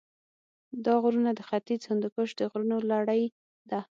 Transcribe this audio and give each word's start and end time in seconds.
دا 0.85 0.93
غرونه 1.03 1.31
د 1.35 1.39
ختیځ 1.47 1.81
هندوکش 1.89 2.29
د 2.35 2.41
غرونو 2.51 2.77
لړۍ 2.91 3.23
ده. 3.69 3.79